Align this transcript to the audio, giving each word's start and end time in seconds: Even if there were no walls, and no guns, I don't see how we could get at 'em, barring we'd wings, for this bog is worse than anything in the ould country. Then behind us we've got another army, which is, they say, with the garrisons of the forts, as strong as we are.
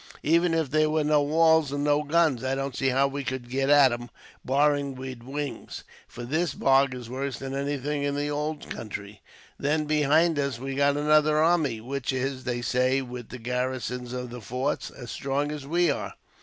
Even 0.23 0.55
if 0.55 0.71
there 0.71 0.89
were 0.89 1.03
no 1.03 1.21
walls, 1.21 1.71
and 1.71 1.83
no 1.83 2.01
guns, 2.01 2.43
I 2.43 2.55
don't 2.55 2.75
see 2.75 2.87
how 2.87 3.07
we 3.07 3.23
could 3.23 3.51
get 3.51 3.69
at 3.69 3.91
'em, 3.91 4.09
barring 4.43 4.95
we'd 4.95 5.21
wings, 5.21 5.83
for 6.07 6.23
this 6.23 6.55
bog 6.55 6.95
is 6.95 7.07
worse 7.07 7.37
than 7.37 7.53
anything 7.53 8.01
in 8.01 8.15
the 8.15 8.31
ould 8.33 8.67
country. 8.71 9.21
Then 9.59 9.85
behind 9.85 10.39
us 10.39 10.57
we've 10.57 10.77
got 10.77 10.97
another 10.97 11.37
army, 11.37 11.79
which 11.81 12.11
is, 12.11 12.45
they 12.45 12.63
say, 12.63 13.03
with 13.03 13.29
the 13.29 13.37
garrisons 13.37 14.11
of 14.11 14.31
the 14.31 14.41
forts, 14.41 14.89
as 14.89 15.11
strong 15.11 15.51
as 15.51 15.67
we 15.67 15.91
are. 15.91 16.15